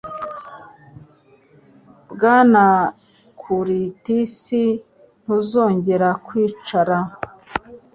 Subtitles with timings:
[2.11, 2.63] Bwana
[3.41, 4.35] Curtis,
[5.23, 6.97] ntuzongera kwicara?